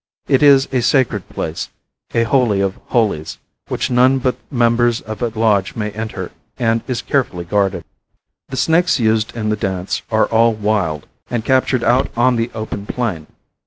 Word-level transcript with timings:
It 0.27 0.41
is 0.41 0.67
a 0.71 0.81
sacred 0.81 1.29
place, 1.29 1.69
a 2.15 2.23
holy 2.23 2.59
of 2.59 2.73
holies, 2.87 3.37
which 3.67 3.91
none 3.91 4.17
but 4.17 4.35
members 4.49 4.99
of 5.01 5.21
a 5.21 5.27
lodge 5.27 5.75
may 5.75 5.91
enter, 5.91 6.31
and 6.57 6.81
is 6.87 7.03
carefully 7.03 7.45
guarded. 7.45 7.85
The 8.49 8.57
snakes 8.57 8.99
used 8.99 9.37
in 9.37 9.49
the 9.49 9.55
dance 9.55 10.01
are 10.09 10.25
all 10.25 10.53
wild, 10.53 11.05
and 11.29 11.45
captured 11.45 11.83
out 11.83 12.09
on 12.17 12.35
the 12.35 12.49
open 12.55 12.87
plain. 12.87 13.27